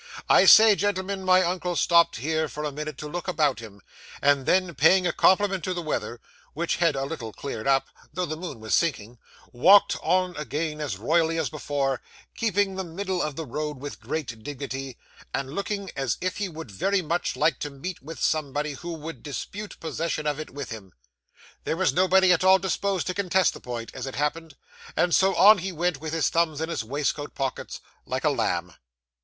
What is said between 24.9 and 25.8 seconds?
and so, on he